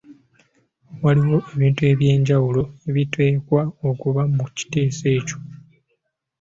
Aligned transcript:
Waliwo 1.03 1.37
ebintu 1.53 1.81
eby’enjawulo 1.91 2.61
ebiteekwa 2.89 3.61
okuba 3.89 4.21
mu 4.35 4.43
kiteeso 4.57 5.05
ekyo. 5.17 5.37